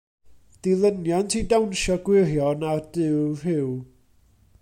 Dilyniant 0.67 1.35
i 1.39 1.41
Dawnsio 1.51 1.97
Gwirion 2.09 2.67
a'r 2.71 2.81
Duw 2.97 3.23
Rhyw. 3.45 3.71